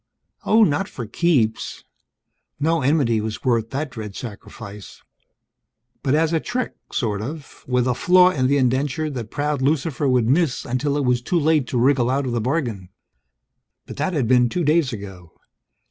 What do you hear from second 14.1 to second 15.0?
had been two days